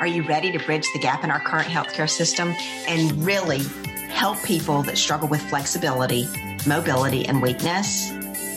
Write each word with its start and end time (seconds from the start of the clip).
Are 0.00 0.06
you 0.06 0.22
ready 0.22 0.50
to 0.52 0.58
bridge 0.58 0.86
the 0.94 0.98
gap 0.98 1.24
in 1.24 1.30
our 1.30 1.40
current 1.40 1.68
healthcare 1.68 2.08
system 2.08 2.54
and 2.88 3.22
really 3.22 3.62
help 4.08 4.42
people 4.42 4.82
that 4.84 4.96
struggle 4.96 5.28
with 5.28 5.42
flexibility, 5.42 6.26
mobility, 6.66 7.26
and 7.26 7.42
weakness? 7.42 8.10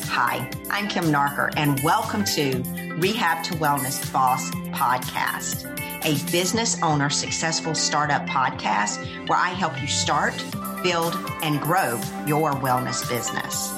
Hi, 0.05 0.49
I'm 0.69 0.87
Kim 0.87 1.03
Nartker, 1.03 1.51
and 1.57 1.77
welcome 1.83 2.23
to 2.23 2.63
Rehab 2.97 3.43
to 3.43 3.55
Wellness 3.55 4.09
Boss 4.13 4.51
podcast, 4.71 5.65
a 6.05 6.31
business 6.31 6.81
owner 6.81 7.09
successful 7.09 7.75
startup 7.75 8.25
podcast 8.25 9.27
where 9.27 9.37
I 9.37 9.49
help 9.49 9.81
you 9.81 9.87
start, 9.89 10.33
build, 10.81 11.13
and 11.41 11.59
grow 11.59 11.99
your 12.25 12.53
wellness 12.53 13.05
business. 13.09 13.73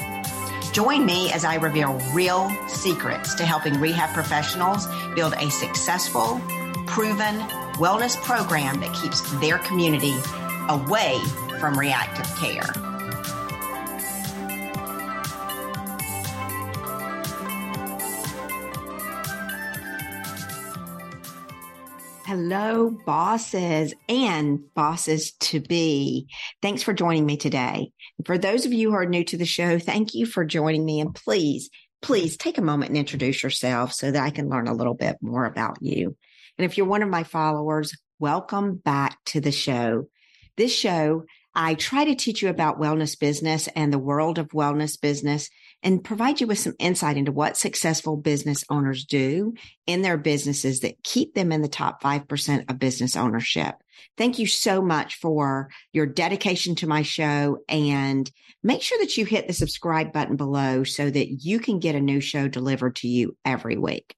Join 0.72 1.04
me 1.04 1.32
as 1.32 1.44
I 1.44 1.56
reveal 1.56 2.00
real 2.14 2.52
secrets 2.68 3.34
to 3.36 3.44
helping 3.44 3.80
rehab 3.80 4.14
professionals 4.14 4.86
build 5.16 5.34
a 5.40 5.50
successful, 5.50 6.40
proven 6.86 7.40
wellness 7.76 8.16
program 8.24 8.80
that 8.80 8.94
keeps 8.94 9.22
their 9.40 9.58
community 9.60 10.16
away 10.70 11.20
from 11.60 11.78
reactive 11.78 12.26
care. 12.38 12.64
Hello, 22.26 22.90
bosses 23.06 23.94
and 24.10 24.74
bosses 24.74 25.34
to 25.34 25.60
be. 25.60 26.28
Thanks 26.60 26.82
for 26.82 26.92
joining 26.92 27.24
me 27.24 27.38
today. 27.38 27.92
For 28.26 28.40
those 28.40 28.66
of 28.66 28.74
you 28.74 28.90
who 28.90 28.96
are 28.96 29.06
new 29.06 29.24
to 29.26 29.38
the 29.38 29.46
show, 29.46 29.78
thank 29.78 30.16
you 30.16 30.26
for 30.26 30.44
joining 30.44 30.84
me. 30.84 31.00
And 31.00 31.14
please, 31.14 31.70
please 32.06 32.38
take 32.38 32.60
a 32.60 32.62
moment 32.62 32.90
and 32.90 33.00
introduce 33.00 33.42
yourself 33.42 33.92
so 33.92 34.12
that 34.12 34.24
I 34.24 34.30
can 34.30 34.48
learn 34.48 34.68
a 34.68 34.76
little 34.76 34.94
bit 34.94 35.18
more 35.22 35.44
about 35.44 35.78
you. 35.82 36.16
And 36.56 36.64
if 36.64 36.78
you're 36.78 36.86
one 36.86 37.02
of 37.02 37.10
my 37.10 37.24
followers, 37.24 37.98
welcome 38.20 38.76
back 38.76 39.18
to 39.26 39.42
the 39.42 39.52
show. 39.52 40.08
This 40.56 40.72
show, 40.72 41.24
I 41.56 41.74
try 41.74 42.06
to 42.06 42.14
teach 42.14 42.44
you 42.44 42.50
about 42.50 42.80
wellness 42.80 43.20
business 43.20 43.68
and 43.76 43.92
the 43.92 43.98
world 43.98 44.38
of 44.38 44.50
wellness 44.50 45.02
business 45.02 45.50
and 45.82 46.04
provide 46.04 46.40
you 46.40 46.46
with 46.46 46.60
some 46.60 46.76
insight 46.78 47.18
into 47.18 47.32
what 47.32 47.58
successful 47.58 48.18
business 48.18 48.64
owners 48.70 49.04
do 49.04 49.56
in 49.88 50.04
their 50.04 50.20
businesses 50.20 50.82
that 50.82 51.04
keep 51.04 51.34
them 51.34 51.52
in 51.52 51.64
the 51.64 51.68
top 51.68 52.04
5% 52.04 52.70
of 52.70 52.78
business 52.78 53.16
ownership. 53.16 53.74
Thank 54.18 54.40
you 54.40 54.48
so 54.48 54.82
much 54.82 55.16
for 55.16 55.70
your 55.92 56.06
dedication 56.06 56.76
to 56.76 56.88
my 56.88 57.02
show 57.02 57.60
and 57.68 58.30
make 58.64 58.82
sure 58.82 58.98
that 59.00 59.18
you 59.18 59.26
hit 59.26 59.48
the 59.48 59.54
subscribe 59.54 60.12
button 60.14 60.36
below 60.36 60.84
so 60.84 61.10
that 61.10 61.44
you 61.44 61.60
can 61.60 61.80
get 61.80 61.96
a 61.96 62.02
new 62.02 62.20
show 62.20 62.48
delivered 62.48 62.96
to 62.98 63.08
you 63.08 63.36
every 63.46 63.78
week. 63.78 64.16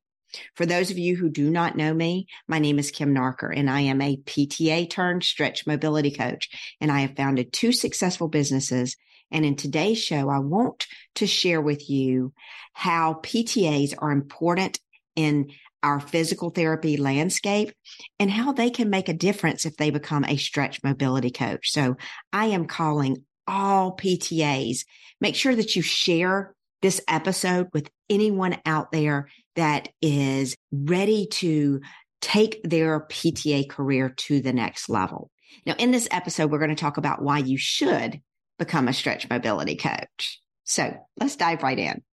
For 0.56 0.66
those 0.66 0.92
of 0.92 0.98
you 0.98 1.16
who 1.16 1.30
do 1.30 1.50
not 1.50 1.78
know 1.78 1.94
me, 1.94 2.28
my 2.48 2.60
name 2.60 2.80
is 2.80 2.92
Kim 2.92 3.14
Nartker 3.14 3.52
and 3.56 3.70
I 3.70 3.82
am 3.82 4.02
a 4.02 4.18
PTA 4.18 4.90
turned 4.90 5.24
stretch 5.24 5.66
mobility 5.66 6.12
coach. 6.12 6.50
And 6.82 6.92
I 6.92 7.02
have 7.02 7.16
founded 7.16 7.54
two 7.54 7.72
successful 7.72 8.28
businesses. 8.28 8.96
And 9.32 9.46
in 9.46 9.56
today's 9.56 10.02
show, 10.02 10.30
I 10.30 10.40
want 10.40 10.88
to 11.16 11.28
share 11.28 11.62
with 11.62 11.90
you 11.90 12.34
how 12.74 13.16
PTAs 13.24 13.94
are 13.98 14.12
important 14.12 14.80
in 15.16 15.52
our 15.84 16.00
physical 16.00 16.50
therapy 16.50 16.98
landscape 16.98 17.72
and 18.20 18.32
how 18.32 18.52
they 18.52 18.70
can 18.70 18.90
make 18.90 19.10
a 19.10 19.14
difference 19.14 19.66
if 19.66 19.78
they 19.78 19.90
become 19.90 20.26
a 20.26 20.38
stretch 20.38 20.84
mobility 20.84 21.32
coach. 21.32 21.72
So 21.72 21.96
I 22.34 22.48
am 22.48 22.66
calling 22.66 23.24
all 23.48 23.96
PTAs. 23.96 24.80
Make 25.22 25.36
sure 25.36 25.56
that 25.56 25.76
you 25.76 25.82
share 25.82 26.54
this 26.82 27.02
episode 27.08 27.68
with 27.74 27.90
anyone 28.10 28.58
out 28.66 28.92
there 28.92 29.30
that 29.56 29.90
is 30.02 30.56
ready 30.72 31.28
to 31.28 31.82
take 32.22 32.62
their 32.64 33.02
PTA 33.02 33.70
career 33.70 34.10
to 34.10 34.42
the 34.42 34.54
next 34.54 34.90
level. 34.90 35.32
Now, 35.66 35.76
in 35.78 35.92
this 35.92 36.08
episode, 36.12 36.52
we're 36.52 36.60
going 36.60 36.70
to 36.70 36.76
talk 36.76 36.98
about 36.98 37.22
why 37.22 37.40
you 37.40 37.58
should 37.58 38.22
become 38.60 38.88
a 38.88 38.94
stretch 38.94 39.30
mobility 39.30 39.76
coach. 39.76 40.42
So 40.64 40.94
let's 41.20 41.36
dive 41.36 41.64
right 41.64 41.80
in. 41.80 42.04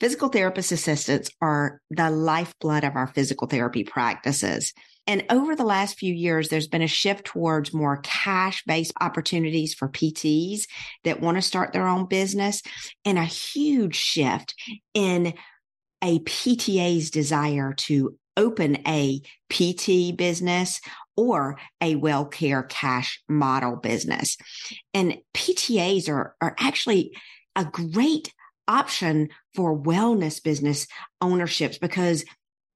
Physical 0.00 0.28
therapist 0.28 0.72
assistants 0.72 1.30
are 1.40 1.80
the 1.90 2.10
lifeblood 2.10 2.84
of 2.84 2.96
our 2.96 3.06
physical 3.06 3.46
therapy 3.46 3.84
practices. 3.84 4.72
And 5.06 5.24
over 5.30 5.56
the 5.56 5.64
last 5.64 5.98
few 5.98 6.14
years, 6.14 6.48
there's 6.48 6.68
been 6.68 6.82
a 6.82 6.88
shift 6.88 7.24
towards 7.24 7.74
more 7.74 8.00
cash 8.02 8.62
based 8.64 8.92
opportunities 9.00 9.74
for 9.74 9.88
PTs 9.88 10.62
that 11.04 11.20
want 11.20 11.36
to 11.36 11.42
start 11.42 11.72
their 11.72 11.88
own 11.88 12.06
business 12.06 12.62
and 13.04 13.18
a 13.18 13.24
huge 13.24 13.96
shift 13.96 14.54
in 14.94 15.34
a 16.02 16.20
PTA's 16.20 17.10
desire 17.10 17.72
to 17.72 18.16
open 18.36 18.78
a 18.86 19.20
PT 19.50 20.16
business 20.16 20.80
or 21.16 21.58
a 21.80 21.96
well 21.96 22.24
care 22.24 22.62
cash 22.62 23.22
model 23.28 23.76
business. 23.76 24.36
And 24.94 25.18
PTAs 25.34 26.08
are, 26.08 26.34
are 26.40 26.56
actually 26.58 27.12
a 27.54 27.64
great 27.64 28.32
option 28.68 29.28
for 29.54 29.78
wellness 29.78 30.42
business 30.42 30.86
ownerships 31.20 31.78
because 31.78 32.24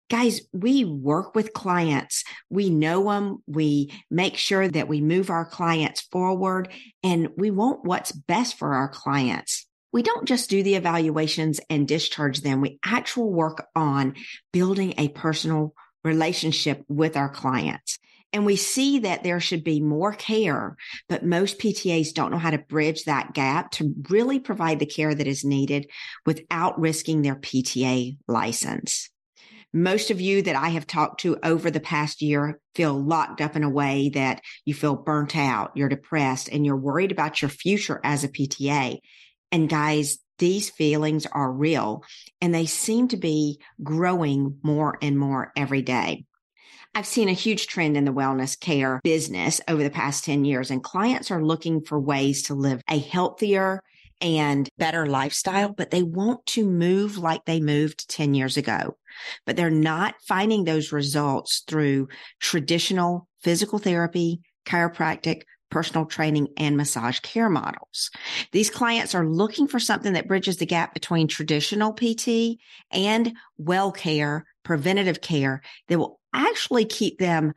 guys, 0.09 0.41
we 0.53 0.85
work 0.85 1.35
with 1.35 1.53
clients. 1.53 2.25
We 2.49 2.71
know 2.71 3.11
them. 3.11 3.43
We 3.47 3.93
make 4.11 4.37
sure 4.37 4.69
that 4.69 4.89
we 4.89 5.01
move 5.01 5.31
our 5.31 5.45
clients 5.45 6.01
forward 6.01 6.69
and 7.03 7.29
we 7.37 7.51
want 7.51 7.85
what's 7.85 8.13
best 8.13 8.57
for 8.59 8.75
our 8.75 8.89
clients. 8.89 9.67
We 9.93 10.03
don't 10.03 10.29
just 10.29 10.51
do 10.51 10.63
the 10.63 10.75
evaluations 10.75 11.61
and 11.71 11.89
discharge 11.89 12.43
them. 12.43 12.61
We 12.61 12.79
actually 12.85 13.33
work 13.33 13.67
on 13.75 14.15
building 14.53 14.95
a 14.99 15.09
personal 15.09 15.75
relationship 16.05 16.85
with 16.89 17.17
our 17.17 17.29
clients. 17.29 17.99
And 18.33 18.45
we 18.45 18.57
see 18.57 18.99
that 19.01 19.23
there 19.23 19.41
should 19.41 19.65
be 19.65 19.81
more 19.81 20.13
care, 20.13 20.77
but 21.09 21.25
most 21.25 21.59
PTAs 21.59 22.13
don't 22.13 22.31
know 22.31 22.39
how 22.39 22.51
to 22.51 22.59
bridge 22.59 23.05
that 23.05 23.33
gap 23.33 23.71
to 23.73 23.95
really 24.11 24.41
provide 24.41 24.79
the 24.79 24.87
care 24.87 25.15
that 25.15 25.27
is 25.27 25.45
needed 25.45 25.91
without 26.27 26.79
risking 26.79 27.23
their 27.23 27.37
PTA 27.37 28.19
license. 28.29 29.09
Most 29.73 30.11
of 30.11 30.21
you 30.21 30.43
that 30.43 30.57
I 30.57 30.71
have 30.71 30.87
talked 30.87 31.21
to 31.21 31.39
over 31.43 31.71
the 31.71 31.81
past 31.81 32.23
year 32.23 32.61
feel 32.75 32.95
locked 32.95 33.41
up 33.41 33.57
in 33.57 33.65
a 33.65 33.71
way 33.71 34.11
that 34.11 34.43
you 34.65 34.75
feel 34.75 34.97
burnt 34.97 35.37
out, 35.37 35.73
you're 35.75 35.89
depressed, 35.89 36.49
and 36.49 36.65
you're 36.65 36.77
worried 36.77 37.13
about 37.13 37.43
your 37.43 37.49
future 37.49 38.01
as 38.03 38.25
a 38.25 38.29
PTA. 38.29 38.99
And 39.53 39.69
guys, 39.69 40.19
these 40.39 40.71
feelings 40.71 41.27
are 41.27 41.51
real 41.51 42.05
and 42.41 42.55
they 42.55 42.67
seem 42.67 43.09
to 43.09 43.17
be 43.17 43.61
growing 43.83 44.59
more 44.63 44.99
and 45.01 45.19
more 45.19 45.53
every 45.57 45.83
day. 45.83 46.26
I've 46.97 47.05
seen 47.05 47.29
a 47.29 47.35
huge 47.35 47.67
trend 47.67 47.95
in 47.95 48.07
the 48.07 48.13
wellness 48.13 48.59
care 48.59 49.03
business 49.05 49.61
over 49.69 49.83
the 49.83 49.91
past 49.91 50.25
10 50.25 50.47
years, 50.47 50.71
and 50.71 50.83
clients 50.83 51.31
are 51.31 51.45
looking 51.45 51.83
for 51.83 52.01
ways 52.01 52.45
to 52.45 52.55
live 52.55 52.81
a 52.89 52.99
healthier 52.99 53.83
and 54.23 54.67
better 54.79 55.05
lifestyle, 55.05 55.75
but 55.75 55.91
they 55.91 56.03
want 56.03 56.47
to 56.47 56.65
move 56.67 57.19
like 57.19 57.45
they 57.45 57.61
moved 57.61 58.09
10 58.09 58.33
years 58.33 58.57
ago. 58.57 58.97
But 59.45 59.57
they're 59.57 59.69
not 59.69 60.15
finding 60.27 60.65
those 60.65 60.91
results 60.91 61.65
through 61.69 62.09
traditional 62.41 63.29
physical 63.43 63.79
therapy, 63.79 64.41
chiropractic, 64.65 65.43
personal 65.71 66.07
training, 66.07 66.49
and 66.57 66.79
massage 66.79 67.19
care 67.21 67.51
models. 67.51 68.11
These 68.53 68.71
clients 68.71 69.15
are 69.15 69.29
looking 69.29 69.69
for 69.69 69.79
something 69.79 70.15
that 70.15 70.29
bridges 70.29 70.57
the 70.57 70.65
gap 70.65 70.95
between 70.95 71.29
traditional 71.29 71.93
PT 71.93 72.59
and 72.91 73.35
well 73.59 73.93
care, 73.93 74.47
preventative 74.63 75.21
care 75.21 75.61
that 75.89 75.99
will 75.99 76.21
actually 76.37 76.85
keep 76.85 77.19
them 77.19 77.53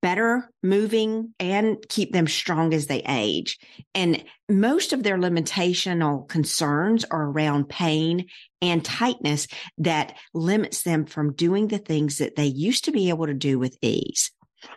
better 0.00 0.48
moving 0.62 1.34
and 1.40 1.76
keep 1.88 2.12
them 2.12 2.28
strong 2.28 2.72
as 2.72 2.86
they 2.86 3.02
age. 3.08 3.58
And 3.94 4.22
most 4.48 4.92
of 4.92 5.02
their 5.02 5.18
limitational 5.18 6.28
concerns 6.28 7.04
are 7.04 7.24
around 7.24 7.68
pain 7.68 8.26
and 8.62 8.84
tightness 8.84 9.48
that 9.78 10.16
limits 10.32 10.82
them 10.82 11.04
from 11.04 11.34
doing 11.34 11.66
the 11.66 11.78
things 11.78 12.18
that 12.18 12.36
they 12.36 12.46
used 12.46 12.84
to 12.84 12.92
be 12.92 13.08
able 13.08 13.26
to 13.26 13.34
do 13.34 13.58
with 13.58 13.76
ease. 13.82 14.30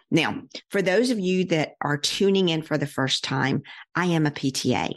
Now, 0.09 0.41
for 0.69 0.81
those 0.81 1.11
of 1.11 1.19
you 1.19 1.45
that 1.45 1.73
are 1.81 1.97
tuning 1.97 2.49
in 2.49 2.63
for 2.63 2.77
the 2.77 2.87
first 2.87 3.23
time, 3.23 3.61
I 3.93 4.07
am 4.07 4.25
a 4.25 4.31
PTA. 4.31 4.93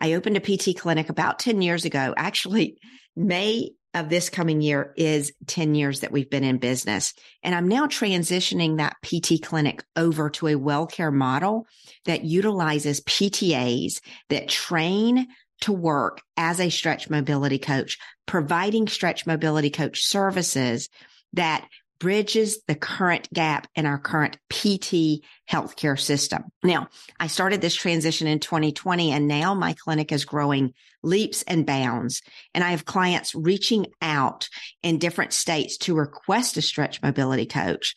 I 0.00 0.12
opened 0.12 0.36
a 0.36 0.40
PT 0.40 0.78
clinic 0.78 1.08
about 1.08 1.40
10 1.40 1.62
years 1.62 1.84
ago, 1.84 2.14
actually 2.16 2.78
May 3.16 3.70
of 3.94 4.08
this 4.08 4.28
coming 4.28 4.60
year 4.60 4.92
is 4.96 5.32
10 5.46 5.74
years 5.74 6.00
that 6.00 6.12
we've 6.12 6.28
been 6.28 6.44
in 6.44 6.58
business. 6.58 7.14
And 7.42 7.54
I'm 7.54 7.68
now 7.68 7.86
transitioning 7.86 8.78
that 8.78 8.96
PT 9.02 9.42
clinic 9.42 9.84
over 9.96 10.30
to 10.30 10.48
a 10.48 10.56
well 10.56 10.86
care 10.86 11.12
model 11.12 11.66
that 12.04 12.24
utilizes 12.24 13.00
PTAs 13.02 14.00
that 14.28 14.48
train 14.48 15.28
to 15.60 15.72
work 15.72 16.20
as 16.36 16.60
a 16.60 16.68
stretch 16.68 17.08
mobility 17.08 17.58
coach, 17.58 17.98
providing 18.26 18.88
stretch 18.88 19.26
mobility 19.26 19.70
coach 19.70 20.04
services 20.04 20.88
that 21.32 21.66
bridges 22.00 22.58
the 22.66 22.74
current 22.74 23.32
gap 23.32 23.66
in 23.74 23.86
our 23.86 23.98
current 23.98 24.36
PT 24.50 25.24
healthcare 25.50 25.98
system. 25.98 26.44
Now, 26.62 26.88
I 27.18 27.28
started 27.28 27.60
this 27.60 27.74
transition 27.74 28.26
in 28.26 28.40
2020 28.40 29.12
and 29.12 29.28
now 29.28 29.54
my 29.54 29.74
clinic 29.74 30.12
is 30.12 30.24
growing 30.24 30.74
leaps 31.04 31.42
and 31.42 31.66
bounds. 31.66 32.22
And 32.54 32.64
I 32.64 32.70
have 32.70 32.84
clients 32.84 33.34
reaching 33.34 33.86
out 34.02 34.48
in 34.82 34.98
different 34.98 35.32
states 35.32 35.76
to 35.78 35.94
request 35.94 36.56
a 36.56 36.62
stretch 36.62 37.02
mobility 37.02 37.46
coach. 37.46 37.94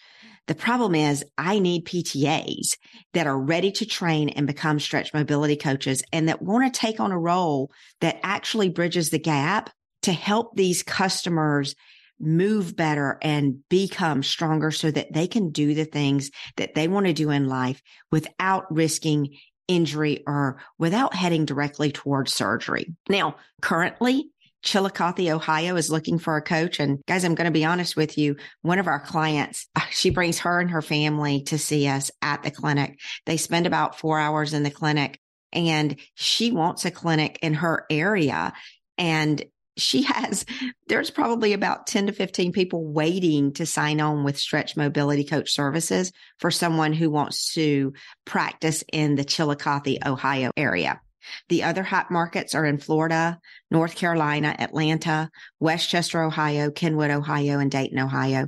The 0.48 0.56
problem 0.56 0.96
is 0.96 1.26
I 1.38 1.60
need 1.60 1.86
PTAs 1.86 2.78
that 3.14 3.28
are 3.28 3.38
ready 3.38 3.72
to 3.74 3.86
train 3.86 4.30
and 4.30 4.48
become 4.48 4.80
stretch 4.80 5.14
mobility 5.14 5.58
coaches 5.58 6.02
and 6.14 6.30
that 6.30 6.42
want 6.42 6.74
to 6.74 6.80
take 6.80 7.00
on 7.00 7.12
a 7.12 7.20
role 7.20 7.72
that 8.00 8.20
actually 8.24 8.70
bridges 8.70 9.10
the 9.10 9.20
gap 9.20 9.70
to 10.04 10.14
help 10.14 10.56
these 10.56 10.84
customers 10.84 11.76
move 12.20 12.76
better 12.76 13.18
and 13.22 13.68
become 13.70 14.24
stronger 14.24 14.72
so 14.72 14.90
that 14.90 15.14
they 15.14 15.28
can 15.28 15.52
do 15.52 15.76
the 15.76 15.86
things 15.86 16.32
that 16.56 16.74
they 16.74 16.88
want 16.88 17.06
to 17.06 17.14
do 17.14 17.30
in 17.30 17.48
life 17.48 17.82
without 18.12 18.74
risking 18.74 19.36
injury 19.68 20.24
or 20.26 20.58
without 20.78 21.14
heading 21.14 21.46
directly 21.46 21.92
towards 21.92 22.34
surgery. 22.34 22.94
Now, 23.10 23.36
currently, 23.62 24.32
Chillicothe, 24.64 25.30
Ohio 25.30 25.76
is 25.76 25.90
looking 25.90 26.20
for 26.20 26.36
a 26.36 26.42
coach. 26.42 26.80
And 26.80 27.00
guys, 27.06 27.24
I'm 27.24 27.36
going 27.36 27.46
to 27.46 27.52
be 27.52 27.66
honest 27.66 27.96
with 27.96 28.18
you. 28.18 28.36
One 28.62 28.80
of 28.80 28.88
our 28.88 29.00
clients, 29.00 29.68
she 29.92 30.10
brings 30.10 30.40
her 30.40 30.60
and 30.60 30.72
her 30.72 30.82
family 30.82 31.44
to 31.44 31.58
see 31.58 31.88
us 31.88 32.12
at 32.22 32.44
the 32.44 32.52
clinic. 32.52 33.00
They 33.26 33.38
spend 33.38 33.66
about 33.66 34.00
four 34.00 34.20
hours 34.20 34.54
in 34.54 34.64
the 34.64 34.72
clinic 34.72 35.20
and 35.54 35.96
she 36.16 36.52
wants 36.52 36.86
a 36.86 36.92
clinic 36.92 37.40
in 37.42 37.56
her 37.56 37.86
area. 37.90 38.54
And 38.98 39.44
she 39.78 40.04
has, 40.04 40.46
there's 40.88 41.12
probably 41.12 41.54
about 41.54 41.88
10 41.88 42.08
to 42.08 42.12
15 42.12 42.52
people 42.52 42.86
waiting 42.86 43.54
to 43.54 43.66
sign 43.66 44.02
on 44.02 44.24
with 44.24 44.38
Stretch 44.38 44.76
Mobility 44.76 45.24
Coach 45.24 45.52
Services 45.52 46.12
for 46.40 46.52
someone 46.52 46.94
who 46.94 47.10
wants 47.10 47.54
to 47.54 47.94
practice 48.26 48.84
in 48.92 49.16
the 49.16 49.24
Chillicothe, 49.24 49.98
Ohio 50.06 50.52
area. 50.58 51.00
The 51.50 51.64
other 51.64 51.84
hot 51.84 52.10
markets 52.10 52.56
are 52.56 52.66
in 52.66 52.78
Florida, 52.78 53.40
North 53.70 53.96
Carolina, 53.96 54.56
Atlanta, 54.58 55.30
Westchester, 55.60 56.22
Ohio, 56.24 56.72
Kenwood, 56.72 57.12
Ohio, 57.12 57.60
and 57.60 57.70
Dayton, 57.70 58.00
Ohio. 58.00 58.48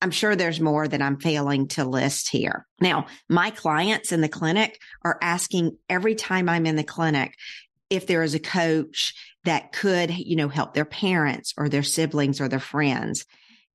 I'm 0.00 0.10
sure 0.10 0.34
there's 0.34 0.60
more 0.60 0.88
that 0.88 1.02
I'm 1.02 1.18
failing 1.18 1.68
to 1.68 1.84
list 1.84 2.30
here. 2.30 2.66
Now, 2.80 3.06
my 3.28 3.50
clients 3.50 4.12
in 4.12 4.20
the 4.20 4.28
clinic 4.28 4.78
are 5.04 5.18
asking 5.20 5.76
every 5.88 6.14
time 6.14 6.48
I'm 6.48 6.66
in 6.66 6.76
the 6.76 6.84
clinic 6.84 7.34
if 7.90 8.06
there 8.06 8.22
is 8.22 8.34
a 8.34 8.40
coach 8.40 9.14
that 9.44 9.72
could, 9.72 10.10
you 10.10 10.36
know, 10.36 10.48
help 10.48 10.74
their 10.74 10.84
parents 10.84 11.54
or 11.56 11.68
their 11.68 11.82
siblings 11.82 12.40
or 12.40 12.48
their 12.48 12.60
friends. 12.60 13.26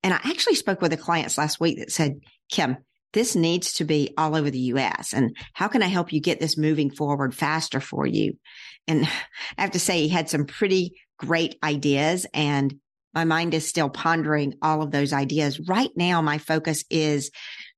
And 0.03 0.13
I 0.13 0.19
actually 0.23 0.55
spoke 0.55 0.81
with 0.81 0.93
a 0.93 0.97
client 0.97 1.37
last 1.37 1.59
week 1.59 1.79
that 1.79 1.91
said, 1.91 2.19
Kim, 2.49 2.77
this 3.13 3.35
needs 3.35 3.73
to 3.73 3.85
be 3.85 4.13
all 4.17 4.35
over 4.35 4.49
the 4.49 4.59
US. 4.59 5.13
And 5.13 5.35
how 5.53 5.67
can 5.67 5.81
I 5.81 5.87
help 5.87 6.13
you 6.13 6.19
get 6.19 6.39
this 6.39 6.57
moving 6.57 6.91
forward 6.91 7.33
faster 7.33 7.79
for 7.79 8.05
you? 8.05 8.33
And 8.87 9.05
I 9.57 9.61
have 9.61 9.71
to 9.71 9.79
say, 9.79 10.01
he 10.01 10.09
had 10.09 10.29
some 10.29 10.45
pretty 10.45 10.95
great 11.17 11.57
ideas 11.63 12.25
and 12.33 12.79
my 13.15 13.23
mind 13.23 13.53
is 13.53 13.67
still 13.67 13.89
pondering 13.89 14.55
all 14.61 14.81
of 14.81 14.91
those 14.91 15.13
ideas. 15.13 15.57
Right 15.61 15.89
now, 15.95 16.21
my 16.21 16.37
focus 16.37 16.83
is 16.89 17.31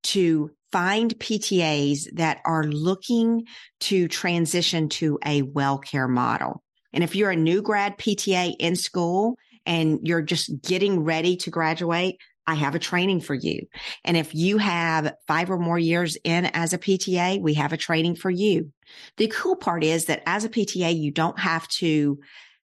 to 0.05 0.49
find 0.71 1.17
PTAs 1.17 2.07
that 2.15 2.39
are 2.45 2.63
looking 2.63 3.45
to 3.81 4.07
transition 4.07 4.89
to 4.89 5.19
a 5.25 5.41
well 5.41 5.77
care 5.77 6.07
model. 6.07 6.63
And 6.93 7.03
if 7.03 7.15
you're 7.15 7.31
a 7.31 7.35
new 7.35 7.61
grad 7.61 7.97
PTA 7.97 8.55
in 8.59 8.75
school 8.75 9.37
and 9.65 9.99
you're 10.03 10.21
just 10.21 10.61
getting 10.61 11.03
ready 11.03 11.37
to 11.37 11.49
graduate, 11.49 12.17
I 12.47 12.55
have 12.55 12.75
a 12.75 12.79
training 12.79 13.21
for 13.21 13.35
you. 13.35 13.67
And 14.05 14.15
if 14.15 14.33
you 14.33 14.57
have 14.57 15.13
five 15.27 15.51
or 15.51 15.59
more 15.59 15.77
years 15.77 16.17
in 16.23 16.45
as 16.45 16.71
a 16.71 16.77
PTA, 16.77 17.41
we 17.41 17.55
have 17.55 17.73
a 17.73 17.77
training 17.77 18.15
for 18.15 18.31
you. 18.31 18.71
The 19.17 19.27
cool 19.27 19.57
part 19.57 19.83
is 19.83 20.05
that 20.05 20.23
as 20.25 20.45
a 20.45 20.49
PTA, 20.49 20.97
you 20.97 21.11
don't 21.11 21.37
have 21.37 21.67
to 21.79 22.19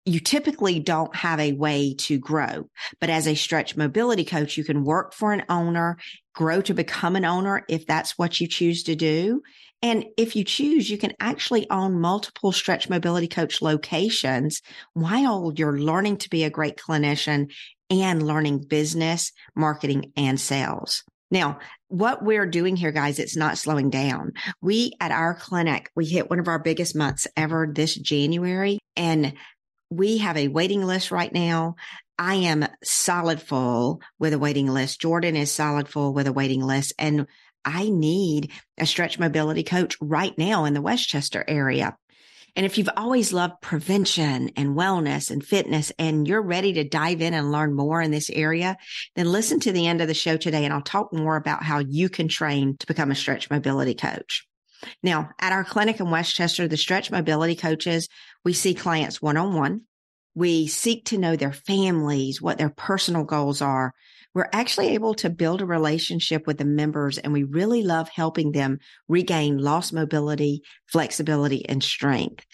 you 0.05 0.19
typically 0.19 0.79
don't 0.79 1.15
have 1.15 1.39
a 1.39 1.53
way 1.53 1.93
to 1.99 2.17
grow. 2.17 2.69
But 2.99 3.09
as 3.09 3.27
a 3.27 3.35
stretch 3.35 3.77
mobility 3.77 4.25
coach, 4.25 4.57
you 4.57 4.63
can 4.63 4.83
work 4.83 5.13
for 5.13 5.31
an 5.31 5.43
owner, 5.49 5.97
grow 6.33 6.61
to 6.61 6.73
become 6.73 7.15
an 7.15 7.25
owner 7.25 7.63
if 7.69 7.85
that's 7.85 8.17
what 8.17 8.39
you 8.41 8.47
choose 8.47 8.83
to 8.83 8.95
do. 8.95 9.41
And 9.83 10.05
if 10.17 10.35
you 10.35 10.43
choose, 10.43 10.89
you 10.89 10.97
can 10.97 11.13
actually 11.19 11.69
own 11.69 11.99
multiple 11.99 12.51
stretch 12.51 12.89
mobility 12.89 13.27
coach 13.27 13.61
locations 13.61 14.61
while 14.93 15.51
you're 15.55 15.79
learning 15.79 16.17
to 16.17 16.29
be 16.29 16.43
a 16.43 16.51
great 16.51 16.77
clinician 16.77 17.51
and 17.89 18.25
learning 18.25 18.65
business, 18.67 19.31
marketing, 19.55 20.13
and 20.15 20.39
sales. 20.39 21.03
Now, 21.31 21.59
what 21.87 22.23
we're 22.23 22.45
doing 22.45 22.75
here, 22.75 22.91
guys, 22.91 23.17
it's 23.17 23.37
not 23.37 23.57
slowing 23.57 23.89
down. 23.89 24.33
We 24.61 24.93
at 24.99 25.11
our 25.11 25.33
clinic, 25.33 25.89
we 25.95 26.05
hit 26.05 26.29
one 26.29 26.39
of 26.39 26.47
our 26.47 26.59
biggest 26.59 26.95
months 26.95 27.25
ever 27.37 27.71
this 27.73 27.95
January, 27.95 28.79
and 28.97 29.33
we 29.91 30.19
have 30.19 30.37
a 30.37 30.47
waiting 30.47 30.83
list 30.83 31.11
right 31.11 31.31
now. 31.31 31.75
I 32.17 32.35
am 32.35 32.67
solid 32.83 33.41
full 33.41 34.01
with 34.17 34.33
a 34.33 34.39
waiting 34.39 34.67
list. 34.67 35.01
Jordan 35.01 35.35
is 35.35 35.51
solid 35.51 35.89
full 35.89 36.13
with 36.13 36.27
a 36.27 36.33
waiting 36.33 36.61
list. 36.61 36.93
And 36.97 37.27
I 37.65 37.89
need 37.89 38.51
a 38.77 38.85
stretch 38.85 39.19
mobility 39.19 39.63
coach 39.63 39.97
right 40.01 40.35
now 40.37 40.65
in 40.65 40.73
the 40.73 40.81
Westchester 40.81 41.43
area. 41.47 41.97
And 42.55 42.65
if 42.65 42.77
you've 42.77 42.89
always 42.97 43.31
loved 43.31 43.61
prevention 43.61 44.51
and 44.55 44.75
wellness 44.75 45.29
and 45.29 45.43
fitness 45.43 45.91
and 45.97 46.27
you're 46.27 46.41
ready 46.41 46.73
to 46.73 46.83
dive 46.83 47.21
in 47.21 47.33
and 47.33 47.51
learn 47.51 47.73
more 47.73 48.01
in 48.01 48.11
this 48.11 48.29
area, 48.29 48.77
then 49.15 49.31
listen 49.31 49.59
to 49.61 49.71
the 49.71 49.87
end 49.87 50.01
of 50.01 50.07
the 50.07 50.13
show 50.13 50.37
today 50.37 50.65
and 50.65 50.73
I'll 50.73 50.81
talk 50.81 51.13
more 51.13 51.37
about 51.37 51.63
how 51.63 51.79
you 51.79 52.09
can 52.09 52.27
train 52.27 52.77
to 52.77 52.87
become 52.87 53.11
a 53.11 53.15
stretch 53.15 53.49
mobility 53.49 53.93
coach. 53.93 54.47
Now, 55.03 55.29
at 55.39 55.53
our 55.53 55.63
clinic 55.63 55.99
in 55.99 56.09
Westchester, 56.09 56.67
the 56.67 56.77
stretch 56.77 57.11
mobility 57.11 57.55
coaches, 57.55 58.07
we 58.43 58.53
see 58.53 58.73
clients 58.73 59.21
one 59.21 59.37
on 59.37 59.55
one. 59.55 59.81
We 60.33 60.67
seek 60.67 61.05
to 61.05 61.17
know 61.17 61.35
their 61.35 61.53
families, 61.53 62.41
what 62.41 62.57
their 62.57 62.69
personal 62.69 63.23
goals 63.23 63.61
are, 63.61 63.93
we're 64.33 64.49
actually 64.53 64.89
able 64.89 65.13
to 65.15 65.29
build 65.29 65.61
a 65.61 65.65
relationship 65.65 66.47
with 66.47 66.57
the 66.57 66.65
members 66.65 67.17
and 67.17 67.33
we 67.33 67.43
really 67.43 67.83
love 67.83 68.07
helping 68.09 68.51
them 68.51 68.79
regain 69.07 69.57
lost 69.57 69.93
mobility, 69.93 70.63
flexibility, 70.87 71.67
and 71.67 71.83
strength. 71.83 72.45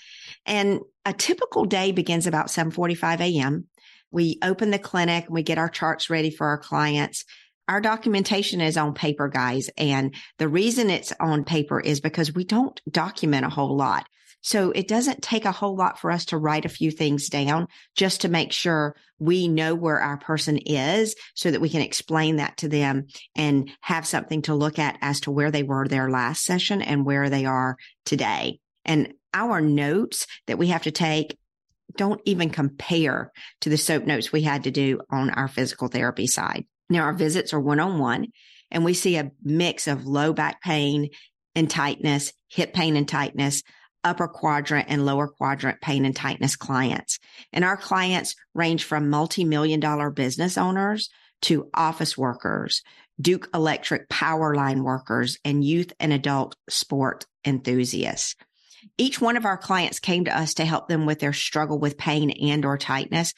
And 0.46 0.80
a 1.06 1.14
typical 1.14 1.66
day 1.66 1.92
begins 1.92 2.26
about 2.26 2.48
7:45 2.48 3.20
a.m. 3.22 3.68
We 4.10 4.40
open 4.42 4.72
the 4.72 4.80
clinic 4.80 5.26
and 5.26 5.36
we 5.36 5.44
get 5.44 5.58
our 5.58 5.70
charts 5.70 6.10
ready 6.10 6.32
for 6.32 6.48
our 6.48 6.58
clients. 6.58 7.26
Our 7.68 7.82
documentation 7.82 8.62
is 8.62 8.78
on 8.78 8.94
paper, 8.94 9.28
guys. 9.28 9.70
And 9.78 10.16
the 10.38 10.48
reason 10.48 10.90
it's 10.90 11.14
on 11.20 11.44
paper 11.44 11.80
is 11.80 12.00
because 12.00 12.34
we 12.34 12.46
don't 12.46 12.80
document 12.90 13.46
a 13.46 13.50
whole 13.50 13.76
lot. 13.76 14.08
So 14.42 14.72
it 14.72 14.88
doesn't 14.88 15.22
take 15.22 15.46
a 15.46 15.52
whole 15.52 15.76
lot 15.76 16.00
for 16.00 16.10
us 16.10 16.26
to 16.26 16.38
write 16.38 16.64
a 16.64 16.70
few 16.70 16.92
things 16.92 17.28
down 17.28 17.68
just 17.96 18.22
to 18.22 18.30
make 18.30 18.54
sure 18.54 18.96
we 19.20 19.48
know 19.48 19.76
where 19.76 20.00
our 20.00 20.18
person 20.18 20.58
is 20.58 21.16
so 21.34 21.52
that 21.52 21.60
we 21.60 21.70
can 21.70 21.82
explain 21.82 22.38
that 22.38 22.56
to 22.58 22.70
them 22.70 23.08
and 23.36 23.70
have 23.82 24.08
something 24.08 24.44
to 24.44 24.56
look 24.56 24.80
at 24.80 24.98
as 25.02 25.20
to 25.22 25.32
where 25.32 25.52
they 25.52 25.64
were 25.64 25.88
their 25.88 26.10
last 26.10 26.46
session 26.46 26.82
and 26.82 27.06
where 27.06 27.30
they 27.30 27.46
are 27.46 27.78
today. 28.06 28.60
And 28.86 29.14
our 29.34 29.60
notes 29.60 30.28
that 30.46 30.58
we 30.58 30.68
have 30.68 30.84
to 30.84 30.92
take 30.92 31.38
don't 31.98 32.22
even 32.26 32.50
compare 32.50 33.32
to 33.62 33.70
the 33.70 33.78
SOAP 33.78 34.06
notes 34.06 34.32
we 34.32 34.44
had 34.44 34.64
to 34.64 34.72
do 34.72 35.02
on 35.10 35.32
our 35.32 35.48
physical 35.48 35.88
therapy 35.88 36.28
side. 36.28 36.66
Now 36.90 37.04
our 37.04 37.14
visits 37.14 37.54
are 37.54 37.60
one 37.60 37.80
on 37.80 38.00
one 38.00 38.28
and 38.72 38.84
we 38.84 38.94
see 38.94 39.18
a 39.18 39.32
mix 39.44 39.88
of 39.88 40.06
low 40.06 40.34
back 40.34 40.62
pain 40.62 41.10
and 41.56 41.70
tightness, 41.70 42.34
hip 42.50 42.74
pain 42.74 42.96
and 42.96 43.08
tightness, 43.08 43.64
upper 44.04 44.28
quadrant 44.28 44.88
and 44.90 45.06
lower 45.06 45.28
quadrant 45.28 45.82
pain 45.82 46.06
and 46.06 46.16
tightness 46.16 46.56
clients. 46.56 47.20
And 47.52 47.66
our 47.66 47.78
clients 47.78 48.36
range 48.54 48.84
from 48.84 49.10
multi-million 49.10 49.80
dollar 49.80 50.10
business 50.10 50.58
owners 50.58 51.10
to 51.44 51.70
office 51.74 52.18
workers, 52.18 52.84
Duke 53.20 53.50
Electric 53.54 54.10
power 54.10 54.56
line 54.56 54.84
workers, 54.84 55.38
and 55.44 55.64
youth 55.64 55.94
and 56.00 56.14
adult 56.14 56.56
sport 56.70 57.26
enthusiasts. 57.46 58.36
Each 58.98 59.20
one 59.20 59.38
of 59.38 59.46
our 59.46 59.58
clients 59.58 60.00
came 60.00 60.26
to 60.26 60.38
us 60.38 60.54
to 60.56 60.66
help 60.66 60.88
them 60.88 61.06
with 61.06 61.20
their 61.20 61.34
struggle 61.34 61.80
with 61.80 61.98
pain 61.98 62.32
and 62.32 62.66
or 62.66 62.78
tightness 62.78 63.34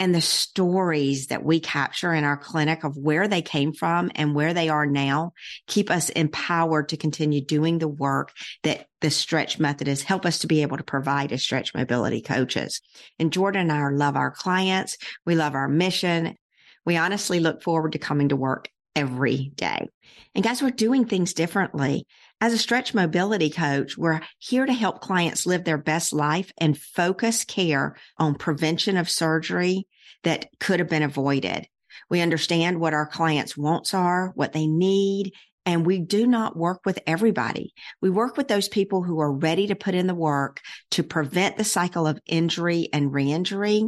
and 0.00 0.14
the 0.14 0.20
stories 0.20 1.28
that 1.28 1.44
we 1.44 1.60
capture 1.60 2.12
in 2.12 2.24
our 2.24 2.36
clinic 2.36 2.84
of 2.84 2.96
where 2.96 3.28
they 3.28 3.42
came 3.42 3.72
from 3.72 4.10
and 4.16 4.34
where 4.34 4.54
they 4.54 4.68
are 4.68 4.86
now 4.86 5.32
keep 5.66 5.90
us 5.90 6.08
empowered 6.08 6.88
to 6.88 6.96
continue 6.96 7.40
doing 7.40 7.78
the 7.78 7.88
work 7.88 8.32
that 8.62 8.86
the 9.00 9.10
stretch 9.10 9.58
method 9.58 9.70
methodists 9.70 10.04
help 10.04 10.26
us 10.26 10.40
to 10.40 10.46
be 10.48 10.62
able 10.62 10.76
to 10.76 10.82
provide 10.82 11.32
as 11.32 11.42
stretch 11.42 11.74
mobility 11.74 12.20
coaches. 12.20 12.80
And 13.18 13.32
Jordan 13.32 13.70
and 13.70 13.72
I 13.72 13.88
love 13.90 14.16
our 14.16 14.32
clients. 14.32 14.96
We 15.24 15.36
love 15.36 15.54
our 15.54 15.68
mission. 15.68 16.36
We 16.84 16.96
honestly 16.96 17.38
look 17.38 17.62
forward 17.62 17.92
to 17.92 17.98
coming 17.98 18.30
to 18.30 18.36
work 18.36 18.68
every 18.96 19.52
day. 19.54 19.88
And 20.34 20.42
guys, 20.42 20.60
we're 20.60 20.70
doing 20.70 21.06
things 21.06 21.34
differently. 21.34 22.06
As 22.42 22.54
a 22.54 22.58
stretch 22.58 22.94
mobility 22.94 23.50
coach, 23.50 23.98
we're 23.98 24.22
here 24.38 24.64
to 24.64 24.72
help 24.72 25.02
clients 25.02 25.44
live 25.44 25.64
their 25.64 25.76
best 25.76 26.10
life 26.10 26.50
and 26.56 26.78
focus 26.78 27.44
care 27.44 27.96
on 28.16 28.34
prevention 28.34 28.96
of 28.96 29.10
surgery 29.10 29.86
that 30.22 30.46
could 30.58 30.80
have 30.80 30.88
been 30.88 31.02
avoided. 31.02 31.66
We 32.08 32.22
understand 32.22 32.80
what 32.80 32.94
our 32.94 33.06
clients' 33.06 33.58
wants 33.58 33.92
are, 33.92 34.32
what 34.34 34.54
they 34.54 34.66
need, 34.66 35.32
And 35.66 35.84
we 35.84 35.98
do 35.98 36.26
not 36.26 36.56
work 36.56 36.80
with 36.86 36.98
everybody. 37.06 37.74
We 38.00 38.08
work 38.08 38.36
with 38.36 38.48
those 38.48 38.68
people 38.68 39.02
who 39.02 39.20
are 39.20 39.32
ready 39.32 39.66
to 39.66 39.74
put 39.74 39.94
in 39.94 40.06
the 40.06 40.14
work 40.14 40.60
to 40.92 41.02
prevent 41.02 41.56
the 41.56 41.64
cycle 41.64 42.06
of 42.06 42.18
injury 42.26 42.88
and 42.92 43.12
re-injury. 43.12 43.84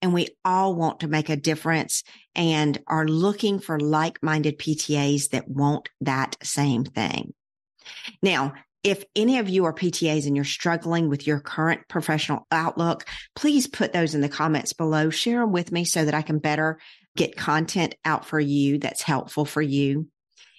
And 0.00 0.12
we 0.12 0.28
all 0.44 0.74
want 0.74 1.00
to 1.00 1.08
make 1.08 1.28
a 1.28 1.36
difference 1.36 2.02
and 2.34 2.76
are 2.88 3.06
looking 3.06 3.60
for 3.60 3.78
like-minded 3.78 4.58
PTAs 4.58 5.30
that 5.30 5.48
want 5.48 5.88
that 6.00 6.36
same 6.42 6.84
thing. 6.84 7.34
Now, 8.22 8.54
if 8.82 9.04
any 9.14 9.38
of 9.38 9.48
you 9.48 9.64
are 9.64 9.72
PTAs 9.72 10.26
and 10.26 10.34
you're 10.34 10.44
struggling 10.44 11.08
with 11.08 11.26
your 11.26 11.38
current 11.38 11.82
professional 11.88 12.46
outlook, 12.50 13.06
please 13.36 13.68
put 13.68 13.92
those 13.92 14.14
in 14.14 14.20
the 14.20 14.28
comments 14.28 14.72
below. 14.72 15.10
Share 15.10 15.40
them 15.40 15.52
with 15.52 15.70
me 15.70 15.84
so 15.84 16.04
that 16.04 16.14
I 16.14 16.22
can 16.22 16.38
better 16.38 16.78
get 17.16 17.36
content 17.36 17.94
out 18.04 18.24
for 18.24 18.40
you 18.40 18.78
that's 18.78 19.02
helpful 19.02 19.44
for 19.44 19.62
you. 19.62 20.08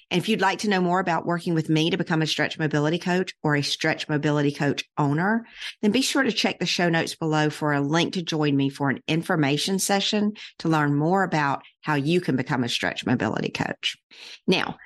And 0.09 0.21
if 0.21 0.29
you'd 0.29 0.41
like 0.41 0.59
to 0.59 0.69
know 0.69 0.79
more 0.79 0.99
about 0.99 1.25
working 1.25 1.55
with 1.55 1.69
me 1.69 1.89
to 1.89 1.97
become 1.97 2.21
a 2.21 2.27
stretch 2.27 2.59
mobility 2.59 2.99
coach 2.99 3.33
or 3.41 3.55
a 3.55 3.63
stretch 3.63 4.07
mobility 4.07 4.51
coach 4.51 4.83
owner, 4.97 5.45
then 5.81 5.91
be 5.91 6.03
sure 6.03 6.21
to 6.21 6.31
check 6.31 6.59
the 6.59 6.67
show 6.67 6.87
notes 6.87 7.15
below 7.15 7.49
for 7.49 7.73
a 7.73 7.81
link 7.81 8.13
to 8.13 8.21
join 8.21 8.55
me 8.55 8.69
for 8.69 8.91
an 8.91 9.01
information 9.07 9.79
session 9.79 10.33
to 10.59 10.69
learn 10.69 10.95
more 10.95 11.23
about 11.23 11.63
how 11.81 11.95
you 11.95 12.21
can 12.21 12.35
become 12.35 12.63
a 12.63 12.69
stretch 12.69 13.05
mobility 13.07 13.49
coach. 13.49 13.97
Now, 14.45 14.77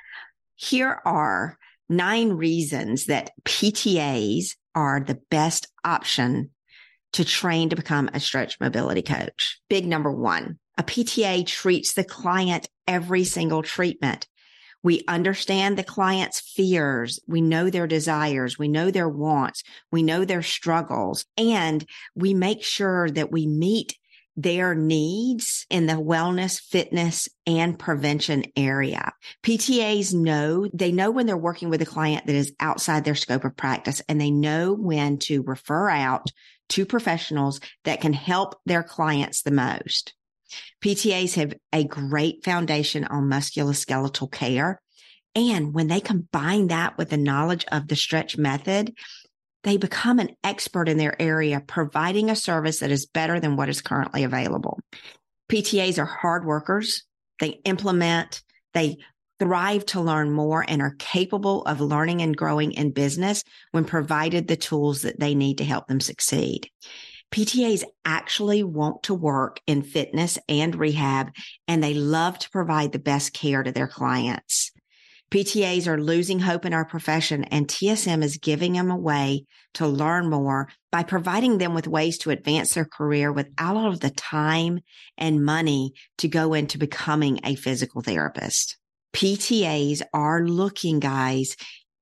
here 0.55 1.01
are 1.03 1.57
nine 1.89 2.31
reasons 2.31 3.05
that 3.05 3.31
PTAs 3.43 4.55
are 4.75 4.99
the 4.99 5.19
best 5.29 5.67
option 5.83 6.51
to 7.13 7.25
train 7.25 7.69
to 7.69 7.75
become 7.75 8.09
a 8.13 8.19
stretch 8.19 8.59
mobility 8.59 9.01
coach. 9.01 9.59
Big 9.69 9.87
number 9.87 10.11
one, 10.11 10.59
a 10.77 10.83
PTA 10.83 11.45
treats 11.45 11.93
the 11.93 12.03
client 12.03 12.67
every 12.87 13.23
single 13.23 13.63
treatment. 13.63 14.27
We 14.83 15.03
understand 15.07 15.77
the 15.77 15.83
client's 15.83 16.39
fears. 16.39 17.19
We 17.27 17.41
know 17.41 17.69
their 17.69 17.87
desires. 17.87 18.59
We 18.59 18.67
know 18.67 18.91
their 18.91 19.09
wants. 19.09 19.63
We 19.91 20.03
know 20.03 20.23
their 20.23 20.43
struggles 20.43 21.25
and 21.37 21.85
we 22.15 22.33
make 22.33 22.63
sure 22.63 23.09
that 23.09 23.31
we 23.31 23.47
meet 23.47 23.97
their 24.37 24.75
needs 24.75 25.65
in 25.69 25.87
the 25.87 25.93
wellness, 25.93 26.61
fitness, 26.61 27.27
and 27.47 27.77
prevention 27.77 28.45
area. 28.55 29.11
PTAs 29.43 30.13
know, 30.13 30.69
they 30.71 30.91
know 30.91 31.09
when 31.09 31.25
they're 31.25 31.35
working 31.35 31.69
with 31.69 31.81
a 31.81 31.85
client 31.85 32.27
that 32.27 32.35
is 32.35 32.53
outside 32.59 33.03
their 33.03 33.15
scope 33.15 33.43
of 33.43 33.57
practice 33.57 34.01
and 34.07 34.21
they 34.21 34.29
know 34.29 34.73
when 34.73 35.17
to 35.17 35.41
refer 35.41 35.89
out 35.89 36.31
to 36.69 36.85
professionals 36.85 37.59
that 37.83 37.99
can 37.99 38.13
help 38.13 38.55
their 38.65 38.83
clients 38.83 39.41
the 39.41 39.51
most. 39.51 40.13
PTAs 40.83 41.33
have 41.33 41.53
a 41.73 41.83
great 41.83 42.45
foundation 42.45 43.05
on 43.05 43.23
musculoskeletal 43.23 44.31
care. 44.31 44.81
And 45.33 45.73
when 45.73 45.87
they 45.87 45.99
combine 45.99 46.67
that 46.67 46.97
with 46.97 47.09
the 47.09 47.17
knowledge 47.17 47.65
of 47.71 47.87
the 47.87 47.95
stretch 47.95 48.37
method, 48.37 48.95
they 49.67 49.77
become 49.77 50.19
an 50.19 50.35
expert 50.43 50.87
in 50.87 50.97
their 50.97 51.21
area, 51.21 51.61
providing 51.65 52.29
a 52.29 52.35
service 52.35 52.79
that 52.79 52.91
is 52.91 53.05
better 53.05 53.39
than 53.39 53.55
what 53.55 53.69
is 53.69 53.81
currently 53.81 54.23
available. 54.23 54.79
PTAs 55.51 55.99
are 55.99 56.05
hard 56.05 56.45
workers. 56.45 57.03
They 57.39 57.59
implement, 57.65 58.41
they 58.73 58.97
thrive 59.39 59.85
to 59.87 60.01
learn 60.01 60.31
more 60.31 60.65
and 60.67 60.81
are 60.81 60.95
capable 60.97 61.63
of 61.65 61.81
learning 61.81 62.21
and 62.21 62.35
growing 62.35 62.71
in 62.71 62.91
business 62.91 63.43
when 63.71 63.85
provided 63.85 64.47
the 64.47 64.55
tools 64.55 65.03
that 65.03 65.19
they 65.19 65.35
need 65.35 65.59
to 65.59 65.65
help 65.65 65.87
them 65.87 65.99
succeed. 65.99 66.69
PTAs 67.33 67.83
actually 68.05 68.63
want 68.63 69.03
to 69.03 69.13
work 69.13 69.59
in 69.67 69.83
fitness 69.83 70.39
and 70.47 70.75
rehab, 70.75 71.31
and 71.67 71.83
they 71.83 71.93
love 71.93 72.39
to 72.39 72.49
provide 72.49 72.93
the 72.93 72.99
best 72.99 73.33
care 73.33 73.63
to 73.63 73.71
their 73.71 73.87
clients. 73.87 74.66
PTAs 75.29 75.87
are 75.87 76.01
losing 76.01 76.39
hope 76.39 76.65
in 76.65 76.73
our 76.73 76.85
profession 76.85 77.43
and 77.45 77.67
TSM 77.67 78.23
is 78.23 78.37
giving 78.37 78.73
them 78.73 78.89
a 78.89 78.95
way 78.95 79.45
to 79.73 79.85
learn 79.85 80.29
more 80.29 80.69
by 80.89 81.03
providing 81.03 81.57
them 81.57 81.73
with 81.73 81.87
ways 81.87 82.17
to 82.19 82.29
advance 82.29 82.73
their 82.73 82.85
career 82.85 83.31
without 83.31 83.75
all 83.75 83.91
of 83.91 83.99
the 83.99 84.09
time 84.09 84.79
and 85.17 85.43
money 85.43 85.91
to 86.19 86.29
go 86.29 86.53
into 86.53 86.77
becoming 86.77 87.41
a 87.43 87.55
physical 87.55 88.01
therapist. 88.01 88.77
PTAs 89.13 90.01
are 90.13 90.45
looking 90.45 90.99
guys 90.99 91.57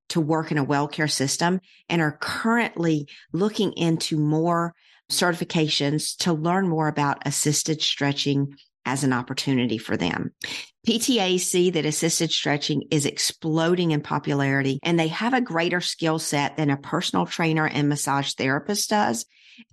to 0.10 0.22
work 0.22 0.52
in 0.52 0.60
a 0.60 0.64
well 0.64 0.88
care 0.88 1.08
system 1.08 1.60
and 1.90 2.02
are 2.02 2.18
currently 2.22 3.08
looking 3.34 3.74
into 3.74 4.18
more 4.20 4.74
certifications 5.12 6.16
to 6.18 6.34
learn 6.34 6.68
more 6.68 6.88
about 6.88 7.26
assisted 7.26 7.82
stretching 7.82 8.54
as 8.86 9.04
an 9.04 9.14
opportunity 9.14 9.78
for 9.78 9.98
them. 9.98 10.34
See 10.88 11.72
that 11.72 11.86
assisted 11.86 12.32
stretching 12.32 12.84
is 12.92 13.06
exploding 13.06 13.92
in 13.92 14.02
popularity 14.02 14.80
and 14.84 15.00
they 15.00 15.08
have 15.08 15.34
a 15.34 15.42
greater 15.42 15.82
skill 15.82 16.20
set 16.20 16.58
than 16.58 16.70
a 16.70 16.78
personal 16.78 17.26
trainer 17.26 17.68
and 17.68 17.90
massage 17.90 18.34
therapist 18.34 18.90
does. 18.90 19.26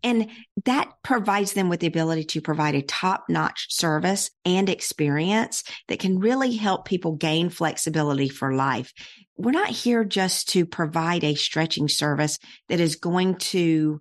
And 0.02 0.30
that 0.64 0.90
provides 1.02 1.52
them 1.52 1.68
with 1.68 1.80
the 1.80 1.86
ability 1.86 2.24
to 2.24 2.40
provide 2.40 2.74
a 2.74 2.82
top 2.82 3.24
notch 3.28 3.66
service 3.74 4.30
and 4.44 4.68
experience 4.68 5.64
that 5.88 5.98
can 5.98 6.20
really 6.20 6.56
help 6.56 6.86
people 6.86 7.12
gain 7.12 7.50
flexibility 7.50 8.28
for 8.28 8.54
life. 8.54 8.92
We're 9.36 9.50
not 9.50 9.70
here 9.70 10.04
just 10.04 10.50
to 10.50 10.66
provide 10.66 11.24
a 11.24 11.34
stretching 11.34 11.88
service 11.88 12.38
that 12.68 12.80
is 12.80 12.96
going 12.96 13.36
to 13.36 14.00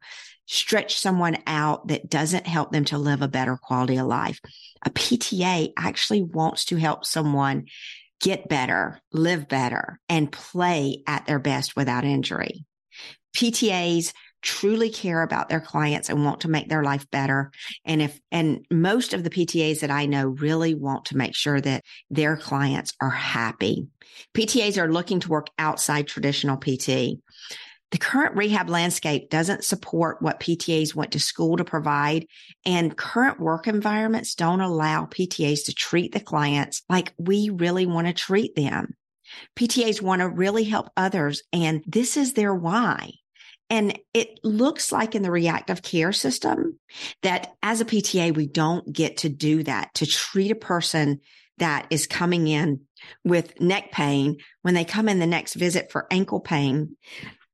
stretch 0.52 1.00
someone 1.00 1.38
out 1.48 1.88
that 1.88 2.10
doesn't 2.10 2.46
help 2.46 2.74
them 2.74 2.84
to 2.84 2.98
live 2.98 3.22
a 3.22 3.28
better 3.30 3.56
quality 3.56 3.96
of 3.96 4.06
life. 4.06 4.38
A 4.86 4.90
PTA 4.90 5.72
actually 5.78 6.24
wants 6.24 6.66
to 6.66 6.76
help 6.76 7.06
someone 7.06 7.68
get 8.20 8.50
better, 8.50 9.00
live 9.14 9.48
better, 9.48 9.98
and 10.10 10.30
play 10.30 11.04
at 11.08 11.26
their 11.26 11.40
best 11.40 11.78
without 11.78 12.04
injury. 12.04 12.66
PTAs 13.34 14.12
truly 14.42 14.90
care 14.90 15.22
about 15.22 15.48
their 15.48 15.62
clients 15.62 16.10
and 16.10 16.26
want 16.26 16.42
to 16.42 16.50
make 16.50 16.68
their 16.68 16.84
life 16.84 17.10
better. 17.12 17.52
And 17.86 18.02
if, 18.02 18.20
and 18.30 18.66
most 18.70 19.14
of 19.14 19.24
the 19.24 19.30
PTAs 19.30 19.80
that 19.80 19.92
I 19.92 20.06
know 20.06 20.28
really 20.28 20.76
want 20.76 21.06
to 21.06 21.18
make 21.18 21.34
sure 21.34 21.62
that 21.62 21.86
their 22.10 22.36
clients 22.36 22.92
are 23.00 23.10
happy. 23.10 23.88
PTAs 24.34 24.78
are 24.78 24.92
looking 24.92 25.22
to 25.22 25.30
work 25.30 25.48
outside 25.58 26.08
traditional 26.08 26.58
PT. 26.58 27.22
The 27.92 27.98
current 27.98 28.38
rehab 28.38 28.70
landscape 28.70 29.30
doesn't 29.30 29.66
support 29.66 30.22
what 30.22 30.40
PTAs 30.40 30.96
went 30.96 31.12
to 31.12 31.20
school 31.20 31.58
to 31.58 31.66
provide, 31.66 32.26
and 32.66 32.98
current 32.98 33.40
work 33.40 33.68
environments 33.68 34.34
don't 34.34 34.62
allow 34.62 35.06
PTAs 35.06 35.66
to 35.66 35.74
treat 35.74 36.14
the 36.14 36.22
clients 36.22 36.84
like 36.90 37.14
we 37.18 37.50
really 37.50 37.86
want 37.86 38.08
to 38.08 38.14
treat 38.14 38.56
them. 38.56 38.96
PTAs 39.58 40.02
want 40.02 40.22
to 40.22 40.30
really 40.30 40.64
help 40.64 40.90
others, 40.96 41.44
and 41.52 41.84
this 41.86 42.16
is 42.16 42.34
their 42.34 42.56
why. 42.56 43.12
And 43.70 43.98
it 44.14 44.40
looks 44.44 44.92
like 44.92 45.16
in 45.16 45.22
the 45.22 45.32
reactive 45.32 45.82
care 45.82 46.12
system 46.12 46.80
that 47.24 47.54
as 47.64 47.80
a 47.80 47.86
PTA, 47.86 48.36
we 48.36 48.48
don't 48.48 48.92
get 48.92 49.18
to 49.18 49.30
do 49.30 49.64
that 49.64 49.94
to 49.96 50.06
treat 50.06 50.52
a 50.52 50.56
person 50.56 51.22
that 51.58 51.88
is 51.90 52.08
coming 52.08 52.48
in 52.48 52.82
with 53.24 53.60
neck 53.62 53.92
pain 53.92 54.38
when 54.62 54.74
they 54.74 54.84
come 54.84 55.08
in 55.08 55.20
the 55.20 55.28
next 55.28 55.54
visit 55.54 55.92
for 55.92 56.08
ankle 56.12 56.40
pain. 56.40 56.98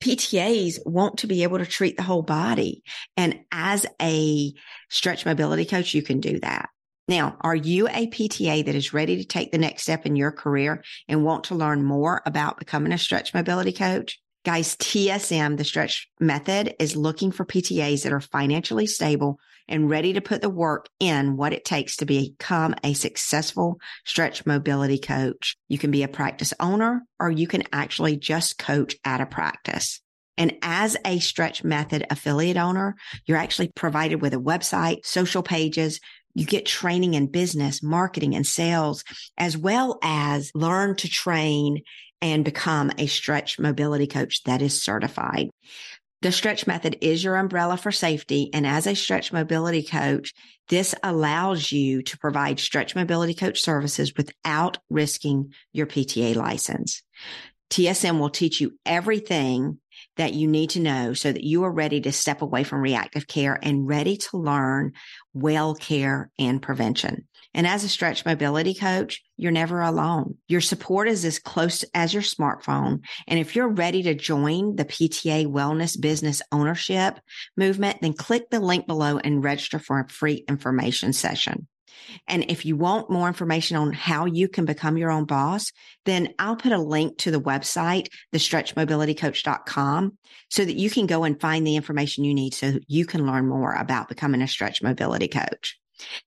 PTAs 0.01 0.79
want 0.85 1.19
to 1.19 1.27
be 1.27 1.43
able 1.43 1.57
to 1.57 1.65
treat 1.65 1.97
the 1.97 2.03
whole 2.03 2.21
body. 2.21 2.83
And 3.15 3.39
as 3.51 3.85
a 4.01 4.53
stretch 4.89 5.25
mobility 5.25 5.65
coach, 5.65 5.93
you 5.93 6.01
can 6.01 6.19
do 6.19 6.39
that. 6.39 6.69
Now, 7.07 7.37
are 7.41 7.55
you 7.55 7.87
a 7.87 8.07
PTA 8.07 8.65
that 8.65 8.75
is 8.75 8.93
ready 8.93 9.17
to 9.17 9.25
take 9.25 9.51
the 9.51 9.57
next 9.57 9.83
step 9.83 10.05
in 10.05 10.15
your 10.15 10.31
career 10.31 10.83
and 11.07 11.23
want 11.23 11.45
to 11.45 11.55
learn 11.55 11.83
more 11.83 12.21
about 12.25 12.59
becoming 12.59 12.91
a 12.91 12.97
stretch 12.97 13.33
mobility 13.33 13.71
coach? 13.71 14.19
Guys, 14.43 14.75
TSM, 14.75 15.57
the 15.57 15.63
stretch 15.63 16.09
method 16.19 16.75
is 16.79 16.95
looking 16.95 17.31
for 17.31 17.45
PTAs 17.45 18.03
that 18.03 18.13
are 18.13 18.21
financially 18.21 18.87
stable 18.87 19.39
and 19.67 19.89
ready 19.89 20.13
to 20.13 20.21
put 20.21 20.41
the 20.41 20.49
work 20.49 20.87
in 20.99 21.37
what 21.37 21.53
it 21.53 21.65
takes 21.65 21.97
to 21.97 22.05
become 22.05 22.75
a 22.83 22.93
successful 22.93 23.79
stretch 24.05 24.45
mobility 24.45 24.97
coach. 24.97 25.55
You 25.67 25.77
can 25.77 25.91
be 25.91 26.03
a 26.03 26.07
practice 26.07 26.53
owner 26.59 27.03
or 27.19 27.29
you 27.29 27.47
can 27.47 27.63
actually 27.71 28.17
just 28.17 28.57
coach 28.57 28.95
at 29.03 29.21
a 29.21 29.25
practice. 29.25 30.01
And 30.37 30.55
as 30.61 30.95
a 31.03 31.19
stretch 31.19 31.63
method 31.63 32.05
affiliate 32.09 32.57
owner, 32.57 32.95
you're 33.25 33.37
actually 33.37 33.71
provided 33.75 34.21
with 34.21 34.33
a 34.33 34.39
website, 34.39 35.05
social 35.05 35.41
pages, 35.41 35.99
you 36.35 36.45
get 36.45 36.67
training 36.67 37.15
in 37.15 37.25
business, 37.25 37.81
marketing 37.81 38.35
and 38.35 38.45
sales, 38.45 39.03
as 39.39 39.57
well 39.57 39.97
as 40.03 40.51
learn 40.53 40.95
to 40.97 41.09
train 41.09 41.81
and 42.21 42.45
become 42.45 42.91
a 42.99 43.07
stretch 43.07 43.57
mobility 43.57 44.05
coach 44.05 44.43
that 44.43 44.61
is 44.61 44.81
certified. 44.81 45.49
The 46.21 46.31
stretch 46.31 46.65
method 46.65 46.97
is 47.01 47.23
your 47.23 47.35
umbrella 47.35 47.77
for 47.77 47.91
safety. 47.91 48.49
And 48.53 48.65
as 48.65 48.87
a 48.87 48.95
stretch 48.95 49.31
mobility 49.31 49.83
coach, 49.83 50.33
this 50.67 50.95
allows 51.03 51.71
you 51.71 52.01
to 52.03 52.17
provide 52.17 52.59
stretch 52.59 52.95
mobility 52.95 53.33
coach 53.33 53.61
services 53.61 54.13
without 54.15 54.79
risking 54.89 55.53
your 55.73 55.85
PTA 55.85 56.35
license. 56.35 57.03
TSM 57.69 58.19
will 58.19 58.29
teach 58.29 58.59
you 58.61 58.77
everything 58.85 59.79
that 60.17 60.33
you 60.33 60.47
need 60.47 60.71
to 60.71 60.79
know 60.79 61.13
so 61.13 61.31
that 61.31 61.43
you 61.43 61.63
are 61.63 61.71
ready 61.71 62.01
to 62.01 62.11
step 62.11 62.41
away 62.41 62.63
from 62.63 62.81
reactive 62.81 63.27
care 63.27 63.57
and 63.61 63.87
ready 63.87 64.17
to 64.17 64.37
learn 64.37 64.93
well 65.33 65.73
care 65.75 66.29
and 66.37 66.61
prevention. 66.61 67.27
And 67.53 67.65
as 67.65 67.83
a 67.83 67.89
stretch 67.89 68.25
mobility 68.25 68.75
coach, 68.75 69.23
you're 69.35 69.51
never 69.51 69.81
alone. 69.81 70.35
Your 70.47 70.61
support 70.61 71.07
is 71.07 71.25
as 71.25 71.39
close 71.39 71.83
as 71.93 72.13
your 72.13 72.21
smartphone. 72.21 72.99
And 73.27 73.39
if 73.39 73.55
you're 73.55 73.67
ready 73.67 74.03
to 74.03 74.13
join 74.13 74.75
the 74.75 74.85
PTA 74.85 75.47
wellness 75.47 75.99
business 75.99 76.41
ownership 76.51 77.19
movement, 77.55 78.01
then 78.01 78.13
click 78.13 78.49
the 78.51 78.59
link 78.59 78.85
below 78.85 79.17
and 79.17 79.43
register 79.43 79.79
for 79.79 79.99
a 79.99 80.07
free 80.07 80.43
information 80.47 81.13
session. 81.13 81.67
And 82.27 82.49
if 82.49 82.65
you 82.65 82.75
want 82.75 83.09
more 83.09 83.27
information 83.27 83.77
on 83.77 83.93
how 83.93 84.25
you 84.25 84.47
can 84.47 84.65
become 84.65 84.97
your 84.97 85.11
own 85.11 85.25
boss, 85.25 85.71
then 86.05 86.33
I'll 86.39 86.55
put 86.55 86.71
a 86.71 86.77
link 86.77 87.17
to 87.19 87.31
the 87.31 87.41
website, 87.41 88.07
thestretchmobilitycoach.com, 88.33 90.17
so 90.49 90.65
that 90.65 90.75
you 90.75 90.89
can 90.89 91.05
go 91.05 91.23
and 91.23 91.39
find 91.39 91.65
the 91.65 91.75
information 91.75 92.23
you 92.23 92.33
need 92.33 92.53
so 92.53 92.79
you 92.87 93.05
can 93.05 93.25
learn 93.25 93.47
more 93.47 93.73
about 93.73 94.09
becoming 94.09 94.41
a 94.41 94.47
stretch 94.47 94.81
mobility 94.81 95.27
coach. 95.27 95.77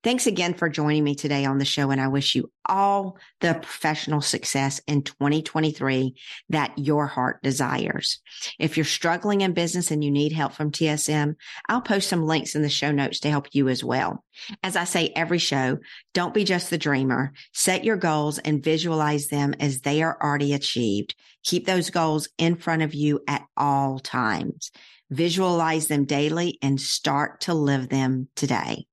Thanks 0.03 0.27
again 0.27 0.55
for 0.55 0.69
joining 0.69 1.05
me 1.05 1.15
today 1.15 1.45
on 1.45 1.59
the 1.59 1.65
show. 1.65 1.91
And 1.91 2.01
I 2.01 2.09
wish 2.09 2.35
you 2.35 2.51
all 2.67 3.19
the 3.41 3.55
professional 3.55 4.21
success 4.21 4.81
in 4.87 5.03
2023 5.03 6.15
that 6.51 6.73
your 6.77 7.07
heart 7.07 7.43
desires. 7.43 8.21
If 8.59 8.77
you're 8.77 8.85
struggling 8.85 9.41
in 9.41 9.53
business 9.53 9.91
and 9.91 10.03
you 10.03 10.11
need 10.11 10.33
help 10.33 10.53
from 10.53 10.71
TSM, 10.71 11.37
I'll 11.69 11.81
post 11.81 12.09
some 12.09 12.27
links 12.27 12.55
in 12.55 12.63
the 12.63 12.69
show 12.69 12.93
notes 12.93 13.21
to 13.21 13.31
help 13.31 13.49
you 13.53 13.69
as 13.69 13.85
well. 13.85 14.25
As 14.63 14.77
I 14.77 14.85
say 14.85 15.13
every 15.15 15.39
show, 15.39 15.79
don't 16.15 16.35
be 16.35 16.45
just 16.45 16.71
the 16.71 16.79
dreamer. 16.79 17.33
Set 17.53 17.85
your 17.85 17.97
goals 17.97 18.39
and 18.39 18.65
visualize 18.65 19.29
them 19.29 19.55
as 19.61 19.81
they 19.81 20.03
are 20.03 20.17
already 20.21 20.55
achieved. 20.55 21.15
Keep 21.45 21.67
those 21.67 21.91
goals 21.91 22.29
in 22.39 22.57
front 22.57 22.83
of 22.83 22.95
you 22.95 23.21
at 23.27 23.45
all 23.57 23.99
times. 23.99 24.71
Visualize 25.11 25.89
them 25.89 26.05
daily 26.05 26.59
and 26.63 26.81
start 26.81 27.43
to 27.43 27.55
live 27.55 27.89
them 27.89 28.29
today. 28.37 28.87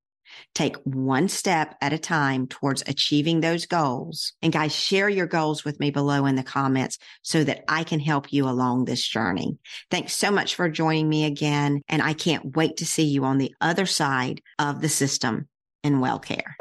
Take 0.57 0.77
one 0.85 1.27
step 1.27 1.75
at 1.81 1.93
a 1.93 1.99
time 1.99 2.47
towards 2.47 2.81
achieving 2.87 3.41
those 3.41 3.67
goals. 3.67 4.33
And 4.41 4.51
guys, 4.51 4.73
share 4.73 5.07
your 5.07 5.27
goals 5.27 5.63
with 5.63 5.79
me 5.79 5.91
below 5.91 6.25
in 6.25 6.33
the 6.33 6.41
comments 6.41 6.97
so 7.21 7.43
that 7.43 7.63
I 7.67 7.83
can 7.83 7.99
help 7.99 8.33
you 8.33 8.49
along 8.49 8.85
this 8.85 9.07
journey. 9.07 9.59
Thanks 9.91 10.15
so 10.15 10.31
much 10.31 10.55
for 10.55 10.67
joining 10.67 11.07
me 11.07 11.25
again. 11.25 11.83
And 11.87 12.01
I 12.01 12.13
can't 12.13 12.55
wait 12.55 12.77
to 12.77 12.87
see 12.87 13.03
you 13.03 13.23
on 13.23 13.37
the 13.37 13.53
other 13.61 13.85
side 13.85 14.41
of 14.57 14.81
the 14.81 14.89
system 14.89 15.47
in 15.83 15.99
well 15.99 16.17
care. 16.17 16.57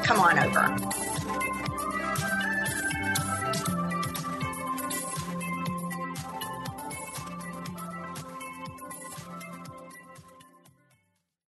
Come 0.04 0.21
on 0.21 0.38
over. 0.38 0.78